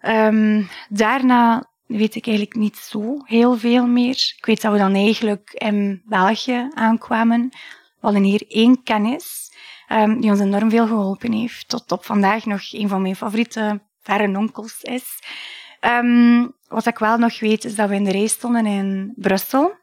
um, 0.00 0.68
daarna 0.88 1.70
weet 1.86 2.14
ik 2.14 2.26
eigenlijk 2.26 2.56
niet 2.56 2.76
zo 2.76 3.16
heel 3.24 3.56
veel 3.56 3.86
meer. 3.86 4.34
Ik 4.36 4.46
weet 4.46 4.62
dat 4.62 4.72
we 4.72 4.78
dan 4.78 4.94
eigenlijk 4.94 5.50
in 5.52 6.02
België 6.04 6.70
aankwamen. 6.74 7.48
We 7.50 8.10
hadden 8.10 8.22
hier 8.22 8.44
één 8.48 8.82
kennis 8.82 9.52
um, 9.88 10.20
die 10.20 10.30
ons 10.30 10.40
enorm 10.40 10.70
veel 10.70 10.86
geholpen 10.86 11.32
heeft. 11.32 11.68
Tot 11.68 11.92
op 11.92 12.04
vandaag 12.04 12.44
nog 12.44 12.72
een 12.72 12.88
van 12.88 13.02
mijn 13.02 13.16
favoriete 13.16 13.82
verre 14.00 14.38
onkels 14.38 14.82
is. 14.82 15.04
Um, 15.80 16.52
wat 16.68 16.86
ik 16.86 16.98
wel 16.98 17.18
nog 17.18 17.40
weet, 17.40 17.64
is 17.64 17.74
dat 17.74 17.88
we 17.88 17.94
in 17.94 18.04
de 18.04 18.10
rij 18.10 18.26
stonden 18.26 18.66
in 18.66 19.12
Brussel. 19.16 19.82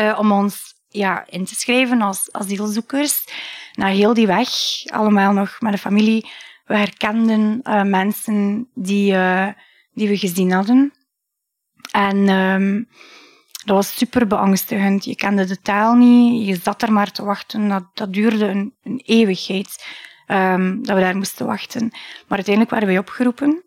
Uh, 0.00 0.18
om 0.18 0.32
ons 0.32 0.74
ja, 0.88 1.24
in 1.26 1.44
te 1.44 1.54
schrijven 1.54 2.02
als 2.02 2.32
asielzoekers. 2.32 3.24
Na 3.72 3.86
heel 3.86 4.14
die 4.14 4.26
weg, 4.26 4.48
allemaal 4.86 5.32
nog 5.32 5.60
met 5.60 5.72
de 5.72 5.78
familie. 5.78 6.30
We 6.64 6.76
herkenden 6.76 7.60
uh, 7.62 7.82
mensen 7.82 8.68
die, 8.74 9.12
uh, 9.12 9.48
die 9.92 10.08
we 10.08 10.18
gezien 10.18 10.52
hadden. 10.52 10.92
En 11.90 12.28
um, 12.28 12.88
dat 13.64 13.76
was 13.76 13.96
super 13.96 14.26
beangstigend. 14.26 15.04
Je 15.04 15.16
kende 15.16 15.44
de 15.44 15.60
taal 15.60 15.94
niet, 15.94 16.46
je 16.46 16.56
zat 16.62 16.82
er 16.82 16.92
maar 16.92 17.10
te 17.10 17.24
wachten. 17.24 17.68
Dat, 17.68 17.84
dat 17.94 18.12
duurde 18.12 18.46
een, 18.46 18.74
een 18.82 19.02
eeuwigheid 19.04 19.86
um, 20.26 20.84
dat 20.84 20.96
we 20.96 21.02
daar 21.02 21.16
moesten 21.16 21.46
wachten. 21.46 21.88
Maar 22.26 22.36
uiteindelijk 22.36 22.70
werden 22.70 22.88
wij 22.88 22.98
opgeroepen. 22.98 23.62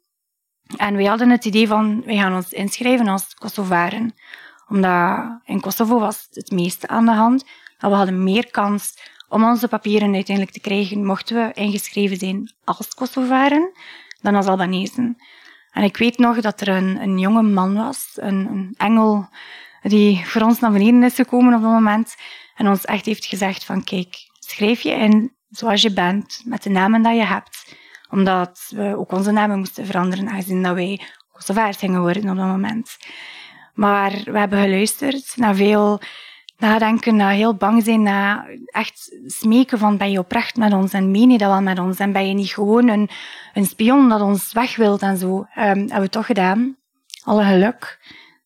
En 0.77 0.95
wij 0.95 1.05
hadden 1.05 1.29
het 1.29 1.45
idee 1.45 1.67
van, 1.67 2.03
wij 2.05 2.15
gaan 2.15 2.35
ons 2.35 2.51
inschrijven 2.51 3.07
als 3.07 3.33
Kosovaren 3.33 4.13
omdat 4.71 5.39
in 5.45 5.59
Kosovo 5.59 5.99
was 5.99 6.27
het 6.31 6.51
meeste 6.51 6.87
aan 6.87 7.05
de 7.05 7.11
hand. 7.11 7.45
Maar 7.79 7.89
we 7.89 7.95
hadden 7.95 8.23
meer 8.23 8.51
kans 8.51 8.93
om 9.29 9.43
onze 9.43 9.67
papieren 9.67 10.13
uiteindelijk 10.13 10.55
te 10.55 10.61
krijgen, 10.61 11.05
mochten 11.05 11.35
we 11.35 11.53
ingeschreven 11.53 12.17
zijn 12.17 12.53
als 12.63 12.93
Kosovaren, 12.93 13.71
dan 14.21 14.35
als 14.35 14.45
Albanezen. 14.45 15.17
En 15.71 15.83
ik 15.83 15.97
weet 15.97 16.17
nog 16.17 16.41
dat 16.41 16.61
er 16.61 16.67
een, 16.67 17.01
een 17.01 17.19
jonge 17.19 17.41
man 17.41 17.75
was, 17.75 18.11
een, 18.15 18.47
een 18.47 18.73
engel, 18.77 19.29
die 19.81 20.25
voor 20.25 20.41
ons 20.41 20.59
naar 20.59 20.71
beneden 20.71 21.03
is 21.03 21.15
gekomen 21.15 21.53
op 21.53 21.61
dat 21.61 21.71
moment 21.71 22.15
en 22.55 22.67
ons 22.67 22.85
echt 22.85 23.05
heeft 23.05 23.25
gezegd 23.25 23.63
van 23.63 23.83
kijk, 23.83 24.15
schrijf 24.39 24.81
je 24.81 24.91
in 24.91 25.33
zoals 25.49 25.81
je 25.81 25.93
bent, 25.93 26.41
met 26.45 26.63
de 26.63 26.69
namen 26.69 27.03
die 27.03 27.13
je 27.13 27.25
hebt. 27.25 27.75
Omdat 28.09 28.71
we 28.75 28.97
ook 28.97 29.11
onze 29.11 29.31
namen 29.31 29.57
moesten 29.57 29.85
veranderen, 29.85 30.29
aangezien 30.29 30.63
dat 30.63 30.75
wij 30.75 31.01
Kosovaars 31.31 31.77
gingen 31.77 32.01
worden 32.01 32.29
op 32.29 32.35
dat 32.35 32.45
moment. 32.45 32.97
Maar 33.73 34.11
we 34.25 34.39
hebben 34.39 34.61
geluisterd 34.61 35.33
naar 35.35 35.55
veel 35.55 36.01
nadenken, 36.61 37.15
naar 37.15 37.31
heel 37.31 37.55
bang 37.55 37.83
zijn, 37.83 38.01
naar 38.01 38.57
echt 38.65 39.17
smeken 39.25 39.77
van 39.77 39.97
ben 39.97 40.11
je 40.11 40.19
oprecht 40.19 40.55
met 40.55 40.73
ons 40.73 40.93
en 40.93 41.11
meen 41.11 41.29
je 41.29 41.37
dat 41.37 41.49
wel 41.49 41.61
met 41.61 41.79
ons 41.79 41.97
en 41.97 42.11
ben 42.11 42.27
je 42.27 42.33
niet 42.33 42.53
gewoon 42.53 42.87
een, 42.87 43.09
een 43.53 43.65
spion 43.65 44.09
dat 44.09 44.21
ons 44.21 44.53
weg 44.53 44.75
wilt 44.75 45.01
en 45.01 45.17
zo. 45.17 45.37
Um, 45.37 45.45
hebben 45.55 46.01
we 46.01 46.09
toch 46.09 46.25
gedaan. 46.25 46.77
Alle 47.23 47.43
geluk 47.43 47.99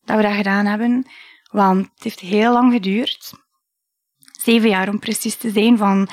dat 0.04 0.16
we 0.16 0.22
dat 0.22 0.32
gedaan 0.32 0.66
hebben. 0.66 1.06
Want 1.50 1.88
het 1.94 2.04
heeft 2.04 2.20
heel 2.20 2.52
lang 2.52 2.72
geduurd. 2.72 3.32
Zeven 4.42 4.68
jaar 4.68 4.88
om 4.88 4.98
precies 4.98 5.36
te 5.36 5.50
zijn 5.50 5.78
van 5.78 5.98
een 5.98 6.08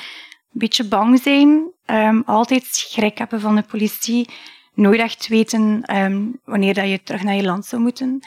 beetje 0.52 0.88
bang 0.88 1.20
zijn, 1.22 1.70
um, 1.86 2.22
altijd 2.26 2.64
schrik 2.64 3.18
hebben 3.18 3.40
van 3.40 3.54
de 3.54 3.62
politie, 3.62 4.28
nooit 4.74 5.00
echt 5.00 5.28
weten 5.28 5.96
um, 5.96 6.40
wanneer 6.44 6.74
dat 6.74 6.88
je 6.88 7.02
terug 7.02 7.22
naar 7.22 7.34
je 7.34 7.42
land 7.42 7.66
zou 7.66 7.82
moeten 7.82 8.22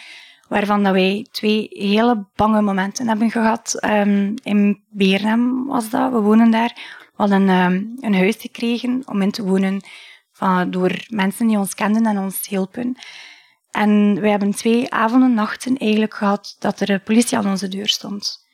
waarvan 0.47 0.83
dat 0.83 0.93
wij 0.93 1.25
twee 1.31 1.67
hele 1.69 2.25
bange 2.35 2.61
momenten 2.61 3.07
hebben 3.07 3.31
gehad. 3.31 3.79
Um, 3.85 4.33
in 4.43 4.83
Beernem 4.89 5.65
was 5.65 5.89
dat, 5.89 6.11
we 6.11 6.19
wonen 6.19 6.51
daar. 6.51 6.71
We 6.75 7.23
hadden 7.23 7.49
um, 7.49 7.97
een 7.99 8.15
huis 8.15 8.35
gekregen 8.39 9.01
om 9.05 9.21
in 9.21 9.31
te 9.31 9.43
wonen 9.43 9.81
van, 10.31 10.71
door 10.71 11.05
mensen 11.07 11.47
die 11.47 11.57
ons 11.57 11.75
kenden 11.75 12.05
en 12.05 12.17
ons 12.17 12.47
hielpen. 12.47 12.97
En 13.71 14.21
we 14.21 14.29
hebben 14.29 14.51
twee 14.51 14.93
avonden, 14.93 15.33
nachten 15.33 15.77
eigenlijk 15.77 16.13
gehad 16.13 16.55
dat 16.59 16.79
er 16.79 16.99
politie 16.99 17.37
aan 17.37 17.49
onze 17.49 17.67
deur 17.67 17.87
stond. 17.87 18.45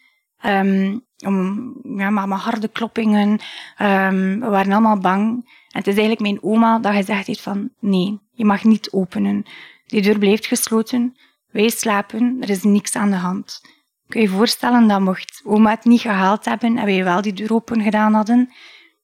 Um, 0.45 1.05
om, 1.25 1.73
ja, 1.97 2.09
maar, 2.09 2.37
harde 2.37 2.67
kloppingen. 2.67 3.39
We 3.77 4.47
waren 4.49 4.71
allemaal 4.71 4.97
bang. 4.97 5.25
En 5.73 5.79
het 5.79 5.87
is 5.87 5.97
eigenlijk 5.97 6.19
mijn 6.19 6.43
oma 6.43 6.79
dat 6.79 6.93
gezegd 6.93 7.27
heeft 7.27 7.41
van 7.41 7.69
nee, 7.79 8.19
je 8.31 8.45
mag 8.45 8.63
niet 8.63 8.91
openen. 8.91 9.43
Die 9.85 10.01
deur 10.01 10.17
bleef 10.17 10.47
gesloten. 10.47 11.15
Wij 11.53 11.69
slapen, 11.69 12.37
er 12.41 12.49
is 12.49 12.63
niks 12.63 12.95
aan 12.95 13.09
de 13.09 13.15
hand. 13.15 13.61
Kun 14.07 14.21
je 14.21 14.27
je 14.27 14.33
voorstellen 14.33 14.87
dat 14.87 14.99
mocht 14.99 15.41
oma 15.45 15.69
het 15.69 15.85
niet 15.85 16.01
gehaald 16.01 16.45
hebben 16.45 16.77
en 16.77 16.85
wij 16.85 17.03
wel 17.03 17.21
die 17.21 17.33
deur 17.33 17.53
open 17.53 17.81
gedaan 17.81 18.13
hadden, 18.13 18.53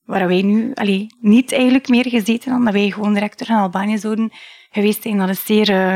waar 0.06 0.27
wij 0.27 0.41
nu 0.41 0.74
allee, 0.74 1.08
niet 1.20 1.51
eigenlijk 1.51 1.88
meer 1.88 2.10
gezeten 2.10 2.51
hadden, 2.51 2.65
dat 2.65 2.82
wij 2.82 2.91
gewoon 2.91 3.13
direct 3.13 3.38
terug 3.38 3.53
naar 3.53 3.62
Albanië 3.62 3.98
zouden 3.98 4.32
geweest 4.70 5.01
zijn. 5.01 5.18
Dat 5.18 5.29
is 5.29 5.46
zeer 5.46 5.70
uh, 5.70 5.96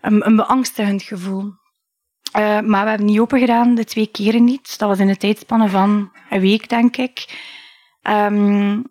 een, 0.00 0.26
een, 0.26 0.36
beangstigend 0.36 1.02
gevoel. 1.02 1.42
Uh, 1.42 2.60
maar 2.60 2.82
we 2.82 2.88
hebben 2.88 3.06
niet 3.06 3.18
open 3.18 3.38
gedaan, 3.38 3.74
de 3.74 3.84
twee 3.84 4.06
keren 4.06 4.44
niet. 4.44 4.78
Dat 4.78 4.88
was 4.88 4.98
in 4.98 5.06
de 5.06 5.16
tijdspanne 5.16 5.68
van 5.68 6.12
een 6.30 6.40
week, 6.40 6.68
denk 6.68 6.96
ik. 6.96 7.42
Um, 8.02 8.84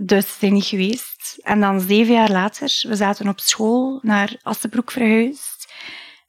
dus 0.00 0.26
ze 0.26 0.34
zijn 0.38 0.52
niet 0.52 0.64
geweest. 0.64 1.38
En 1.42 1.60
dan 1.60 1.80
zeven 1.80 2.14
jaar 2.14 2.30
later, 2.30 2.84
we 2.88 2.96
zaten 2.96 3.28
op 3.28 3.40
school 3.40 3.98
naar 4.02 4.36
Assenbroek 4.42 4.90
verhuisd. 4.90 5.53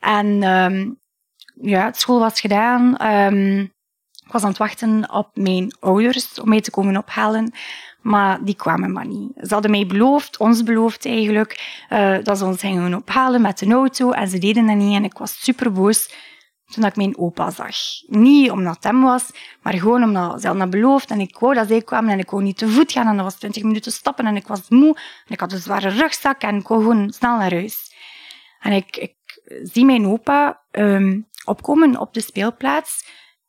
En 0.05 0.43
um, 0.43 0.99
ja, 1.61 1.91
school 1.93 2.19
was 2.19 2.39
gedaan. 2.39 3.07
Um, 3.07 3.73
ik 4.25 4.31
was 4.31 4.41
aan 4.41 4.49
het 4.49 4.57
wachten 4.57 5.11
op 5.11 5.29
mijn 5.33 5.75
ouders 5.79 6.39
om 6.39 6.49
mij 6.49 6.61
te 6.61 6.71
komen 6.71 6.97
ophalen. 6.97 7.53
Maar 8.01 8.43
die 8.43 8.55
kwamen 8.55 8.91
maar 8.91 9.07
niet. 9.07 9.31
Ze 9.35 9.53
hadden 9.53 9.71
mij 9.71 9.85
beloofd, 9.85 10.37
ons 10.37 10.63
beloofd 10.63 11.05
eigenlijk, 11.05 11.83
uh, 11.89 12.17
dat 12.23 12.37
ze 12.37 12.45
ons 12.45 12.59
gingen 12.59 12.93
ophalen 12.93 13.41
met 13.41 13.61
een 13.61 13.71
auto. 13.71 14.11
En 14.11 14.27
ze 14.27 14.37
deden 14.37 14.67
dat 14.67 14.75
niet. 14.75 14.95
En 14.95 15.03
ik 15.03 15.17
was 15.17 15.43
super 15.43 15.71
boos 15.71 16.13
toen 16.65 16.85
ik 16.85 16.95
mijn 16.95 17.17
opa 17.17 17.51
zag. 17.51 17.75
Niet 18.07 18.51
omdat 18.51 18.75
het 18.75 18.83
hem 18.83 19.01
was, 19.01 19.31
maar 19.61 19.73
gewoon 19.73 20.03
omdat 20.03 20.41
ze 20.41 20.47
hadden 20.47 20.69
beloofd. 20.69 21.11
En 21.11 21.19
ik 21.19 21.37
wou 21.39 21.53
dat 21.53 21.67
zij 21.67 21.81
kwamen 21.81 22.11
en 22.11 22.19
ik 22.19 22.29
wou 22.29 22.43
niet 22.43 22.57
te 22.57 22.69
voet 22.69 22.91
gaan. 22.91 23.07
En 23.07 23.15
dat 23.15 23.25
was 23.25 23.35
twintig 23.35 23.63
minuten 23.63 23.91
stappen 23.91 24.25
en 24.25 24.35
ik 24.35 24.47
was 24.47 24.69
moe. 24.69 24.95
En 25.25 25.33
ik 25.33 25.39
had 25.39 25.51
een 25.51 25.59
zware 25.59 25.89
rugzak 25.89 26.41
en 26.41 26.55
ik 26.55 26.67
wou 26.67 26.81
gewoon 26.81 27.11
snel 27.11 27.37
naar 27.37 27.51
huis. 27.51 27.93
En 28.59 28.71
ik 28.71 29.15
zie 29.63 29.85
mijn 29.85 30.05
opa 30.05 30.61
um, 30.71 31.27
opkomen 31.45 31.99
op 31.99 32.13
de 32.13 32.21
speelplaats 32.21 33.05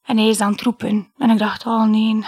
en 0.06 0.16
hij 0.16 0.28
is 0.28 0.40
aan 0.40 0.52
het 0.52 0.60
roepen. 0.60 1.12
En 1.16 1.30
ik 1.30 1.38
dacht, 1.38 1.66
oh 1.66 1.84
nee, 1.84 2.24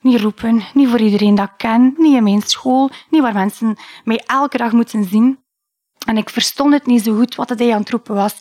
niet 0.00 0.20
roepen. 0.20 0.62
Niet 0.74 0.88
voor 0.88 1.00
iedereen 1.00 1.34
dat 1.34 1.48
ik 1.48 1.56
ken. 1.56 1.94
Niet 1.96 2.16
in 2.16 2.22
mijn 2.22 2.42
school. 2.42 2.90
Niet 3.10 3.22
waar 3.22 3.34
mensen 3.34 3.76
mij 4.04 4.22
elke 4.26 4.56
dag 4.56 4.72
moeten 4.72 5.04
zien. 5.04 5.38
En 6.06 6.16
ik 6.16 6.30
verstond 6.30 6.72
het 6.72 6.86
niet 6.86 7.02
zo 7.02 7.16
goed 7.16 7.34
wat 7.34 7.48
hij 7.58 7.72
aan 7.72 7.80
het 7.80 7.90
roepen 7.90 8.14
was, 8.14 8.36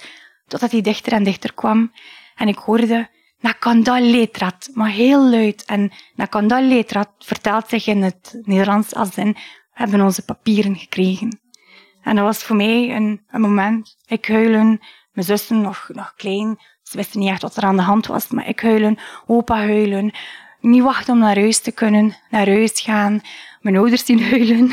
totdat 0.47 0.71
hij 0.71 0.81
dichter 0.81 1.13
en 1.13 1.23
dichter 1.23 1.53
kwam. 1.53 1.91
En 2.35 2.47
ik 2.47 2.57
hoorde, 2.57 3.09
Nakandal 3.39 4.01
Letrat, 4.01 4.69
maar 4.73 4.89
heel 4.89 5.29
luid. 5.29 5.65
En 5.65 5.91
Nakandal 6.15 6.61
Letrat 6.61 7.09
vertaalt 7.17 7.67
zich 7.67 7.87
in 7.87 8.01
het 8.01 8.39
Nederlands 8.41 8.95
als 8.95 9.15
in, 9.15 9.31
we 9.33 9.39
hebben 9.71 10.01
onze 10.01 10.25
papieren 10.25 10.75
gekregen. 10.75 11.39
En 12.09 12.15
dat 12.15 12.25
was 12.25 12.43
voor 12.43 12.55
mij 12.55 12.95
een, 12.95 13.21
een 13.27 13.41
moment. 13.41 13.95
Ik 14.05 14.27
huilen, 14.27 14.79
mijn 15.11 15.25
zussen 15.25 15.61
nog, 15.61 15.89
nog 15.93 16.13
klein, 16.15 16.59
Ze 16.83 16.97
wisten 16.97 17.19
niet 17.19 17.29
echt 17.29 17.41
wat 17.41 17.55
er 17.55 17.63
aan 17.63 17.75
de 17.75 17.81
hand 17.81 18.07
was, 18.07 18.27
maar 18.27 18.47
ik 18.47 18.59
huilen, 18.59 18.97
opa 19.25 19.55
huilen. 19.55 20.11
Niet 20.61 20.83
wachten 20.83 21.13
om 21.13 21.19
naar 21.19 21.39
huis 21.39 21.59
te 21.59 21.71
kunnen, 21.71 22.15
naar 22.29 22.47
huis 22.47 22.81
gaan, 22.81 23.21
mijn 23.61 23.77
ouders 23.77 24.05
zien 24.05 24.23
huilen. 24.23 24.71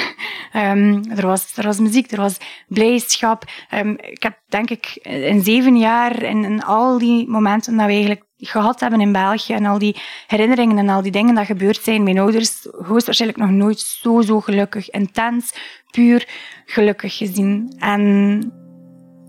Um, 0.55 1.03
er, 1.19 1.27
was, 1.27 1.57
er 1.57 1.65
was 1.65 1.79
muziek, 1.79 2.11
er 2.11 2.21
was 2.21 2.37
blijdschap. 2.69 3.45
Um, 3.75 3.97
ik 3.99 4.23
heb 4.23 4.39
denk 4.49 4.71
ik 4.71 4.87
in 5.03 5.43
zeven 5.43 5.77
jaar, 5.77 6.23
in, 6.23 6.45
in 6.45 6.63
al 6.63 6.99
die 6.99 7.29
momenten 7.29 7.77
dat 7.77 7.87
we 7.87 7.93
eigenlijk 7.93 8.25
gehad 8.39 8.81
hebben 8.81 9.01
in 9.01 9.13
België 9.13 9.53
en 9.53 9.67
al 9.67 9.79
die 9.79 9.97
herinneringen 10.27 10.79
en 10.79 10.89
al 10.89 11.03
die 11.03 11.13
dingen 11.13 11.35
dat 11.35 11.47
gebeurd 11.47 11.83
zijn, 11.83 12.03
mijn 12.03 12.19
ouders 12.19 12.67
hoogstwaarschijnlijk 12.87 13.41
nog 13.41 13.51
nooit 13.51 13.81
zo, 13.81 14.21
zo 14.21 14.41
gelukkig, 14.41 14.91
intens, 14.91 15.55
puur 15.91 16.29
gelukkig 16.65 17.17
gezien. 17.17 17.75
En 17.79 18.41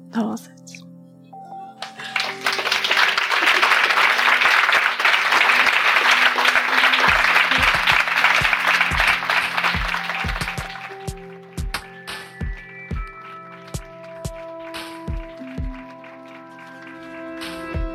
dat 0.10 0.24
was 0.24 0.42
het. 0.42 0.57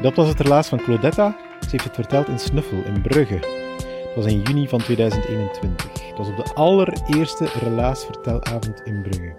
Dat 0.03 0.15
was 0.15 0.29
het 0.29 0.41
relaas 0.41 0.69
van 0.69 0.79
Claudetta. 0.79 1.37
Ze 1.61 1.69
heeft 1.71 1.85
het 1.85 1.95
verteld 1.95 2.29
in 2.29 2.39
Snuffel 2.39 2.83
in 2.85 3.03
Brugge. 3.03 3.35
Het 3.35 4.15
was 4.15 4.27
in 4.27 4.41
juni 4.41 4.69
van 4.69 4.79
2021. 4.79 6.07
Het 6.09 6.19
was 6.19 6.29
op 6.29 6.37
de 6.37 6.55
allereerste 6.55 7.47
relaasvertelavond 7.61 8.81
in 8.85 9.03
Brugge. 9.03 9.35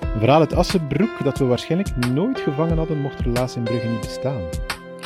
Een 0.00 0.20
verhaal 0.20 0.40
uit 0.40 0.54
Assenbroek 0.54 1.24
dat 1.24 1.38
we 1.38 1.44
waarschijnlijk 1.44 2.06
nooit 2.06 2.40
gevangen 2.40 2.78
hadden 2.78 3.00
mocht 3.00 3.20
relaas 3.20 3.56
in 3.56 3.62
Brugge 3.62 3.86
niet 3.86 4.00
bestaan. 4.00 4.42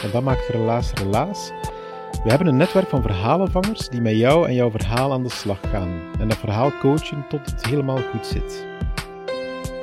En 0.02 0.10
dat 0.12 0.22
maakt 0.22 0.48
relaas 0.48 0.92
relaas. 0.92 1.50
We 2.24 2.28
hebben 2.28 2.46
een 2.46 2.56
netwerk 2.56 2.88
van 2.88 3.02
verhalenvangers 3.02 3.88
die 3.88 4.00
met 4.00 4.16
jou 4.16 4.46
en 4.46 4.54
jouw 4.54 4.70
verhaal 4.70 5.12
aan 5.12 5.22
de 5.22 5.30
slag 5.30 5.58
gaan 5.70 6.00
en 6.18 6.28
dat 6.28 6.38
verhaal 6.38 6.72
coachen 6.78 7.24
tot 7.28 7.50
het 7.50 7.66
helemaal 7.66 8.00
goed 8.10 8.26
zit. 8.26 8.71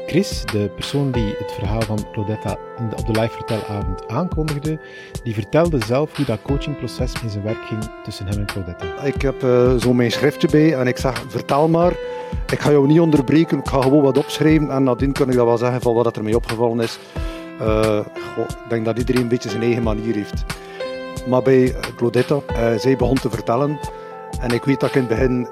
Chris, 0.09 0.43
de 0.45 0.69
persoon 0.75 1.11
die 1.11 1.35
het 1.37 1.51
verhaal 1.51 1.81
van 1.81 2.05
Claudetta 2.11 2.57
op 2.95 3.05
de 3.05 3.19
live 3.19 3.33
vertelavond 3.33 4.07
aankondigde, 4.07 4.79
die 5.23 5.33
vertelde 5.33 5.85
zelf 5.85 6.15
hoe 6.15 6.25
dat 6.25 6.41
coachingproces 6.41 7.13
in 7.23 7.29
zijn 7.29 7.43
werk 7.43 7.65
ging 7.65 7.89
tussen 8.03 8.27
hem 8.27 8.37
en 8.39 8.45
Claudetta. 8.45 9.01
Ik 9.03 9.21
heb 9.21 9.43
uh, 9.43 9.75
zo 9.75 9.93
mijn 9.93 10.11
schriftje 10.11 10.47
bij 10.47 10.73
en 10.73 10.87
ik 10.87 10.97
zeg, 10.97 11.23
vertel 11.27 11.67
maar. 11.67 11.91
Ik 12.51 12.59
ga 12.59 12.71
jou 12.71 12.87
niet 12.87 12.99
onderbreken, 12.99 13.57
ik 13.57 13.67
ga 13.67 13.81
gewoon 13.81 14.01
wat 14.01 14.17
opschrijven 14.17 14.71
en 14.71 14.83
nadien 14.83 15.11
kan 15.11 15.29
ik 15.29 15.35
dat 15.35 15.45
wel 15.45 15.57
zeggen 15.57 15.81
van 15.81 15.93
wat 15.93 16.15
er 16.15 16.23
mij 16.23 16.33
opgevallen 16.33 16.79
is. 16.79 16.99
Goh, 17.59 18.45
ik 18.47 18.69
denk 18.69 18.85
dat 18.85 18.97
iedereen 18.97 19.21
een 19.21 19.27
beetje 19.27 19.49
zijn 19.49 19.63
eigen 19.63 19.83
manier 19.83 20.15
heeft. 20.15 20.43
Maar 21.27 21.41
bij 21.41 21.75
Claudetta, 21.95 22.35
uh, 22.49 22.77
zij 22.77 22.95
begon 22.95 23.15
te 23.15 23.29
vertellen 23.29 23.79
en 24.39 24.49
ik 24.49 24.63
weet 24.63 24.79
dat 24.79 24.89
ik 24.89 24.95
in 24.95 25.01
het 25.01 25.09
begin 25.09 25.47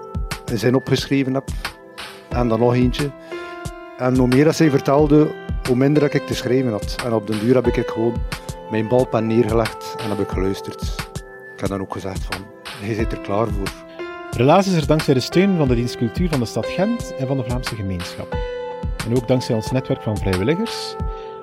een 0.46 0.58
zin 0.58 0.76
opgeschreven 0.76 1.34
heb 1.34 1.50
en 2.30 2.48
dan 2.48 2.60
nog 2.60 2.74
eentje. 2.74 3.12
En 3.98 4.18
hoe 4.18 4.28
meer 4.28 4.44
dat 4.44 4.56
zij 4.56 4.70
vertelde, 4.70 5.28
hoe 5.68 5.76
minder 5.76 6.02
dat 6.02 6.14
ik 6.14 6.26
te 6.28 6.36
schrijven 6.36 6.72
had. 6.72 6.96
En 7.06 7.14
op 7.14 7.28
den 7.28 7.40
duur 7.40 7.56
heb 7.56 7.68
ik 7.68 7.88
gewoon 7.88 8.16
mijn 8.70 8.88
balpen 8.88 9.28
neergelegd 9.28 9.96
en 10.00 10.10
heb 10.10 10.20
ik 10.20 10.30
geluisterd. 10.30 10.82
Ik 11.54 11.60
heb 11.60 11.70
dan 11.70 11.82
ook 11.82 11.94
gezegd 11.94 12.26
van, 12.26 12.46
je 12.88 12.94
zit 12.94 13.12
er 13.12 13.22
klaar 13.22 13.48
voor. 13.48 13.72
Relaas 14.32 14.68
is 14.68 14.74
er 14.74 14.88
dankzij 14.88 15.14
de 15.14 15.20
steun 15.20 15.58
van 15.58 15.68
de 15.68 15.76
dienst 15.76 15.98
cultuur 15.98 16.30
van 16.30 16.40
de 16.40 16.46
stad 16.46 16.66
Gent 16.66 17.16
en 17.16 17.28
van 17.28 17.38
de 17.38 17.44
Vlaamse 17.44 17.76
gemeenschap. 17.76 18.38
En 19.08 19.16
ook 19.16 19.28
dankzij 19.28 19.56
ons 19.56 19.72
netwerk 19.72 20.02
van 20.02 20.18
vrijwilligers. 20.18 20.96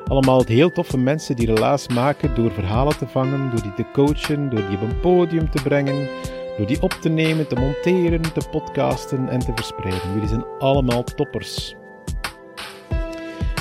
Allemaal 0.06 0.44
heel 0.44 0.70
toffe 0.70 0.98
mensen 0.98 1.36
die 1.36 1.54
relaas 1.54 1.88
maken 1.88 2.34
door 2.34 2.52
verhalen 2.52 2.98
te 2.98 3.06
vangen, 3.06 3.50
door 3.50 3.62
die 3.62 3.74
te 3.74 3.84
coachen, 3.92 4.50
door 4.50 4.68
die 4.68 4.76
op 4.76 4.82
een 4.82 5.00
podium 5.00 5.50
te 5.50 5.62
brengen, 5.62 6.08
door 6.56 6.66
die 6.66 6.82
op 6.82 6.92
te 6.92 7.08
nemen, 7.08 7.46
te 7.46 7.54
monteren, 7.54 8.20
te 8.20 8.48
podcasten 8.50 9.28
en 9.28 9.38
te 9.38 9.52
verspreiden. 9.54 10.12
Jullie 10.12 10.28
zijn 10.28 10.44
allemaal 10.58 11.04
toppers. 11.04 11.76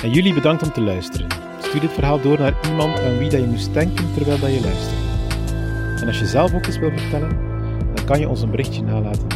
En 0.04 0.10
jullie 0.10 0.34
bedankt 0.34 0.62
om 0.62 0.72
te 0.72 0.80
luisteren. 0.80 1.26
Stuur 1.62 1.80
dit 1.80 1.92
verhaal 1.92 2.20
door 2.20 2.38
naar 2.38 2.54
iemand 2.68 3.00
aan 3.00 3.18
wie 3.18 3.28
dat 3.28 3.40
je 3.40 3.46
moest 3.46 3.72
denken 3.72 4.14
terwijl 4.14 4.38
dat 4.38 4.54
je 4.54 4.60
luistert. 4.60 4.98
En 6.00 6.06
als 6.06 6.18
je 6.18 6.26
zelf 6.26 6.54
ook 6.54 6.66
eens 6.66 6.78
wil 6.78 6.90
vertellen, 6.96 7.38
dan 7.94 8.04
kan 8.04 8.20
je 8.20 8.28
ons 8.28 8.42
een 8.42 8.50
berichtje 8.50 8.82
nalaten 8.82 9.34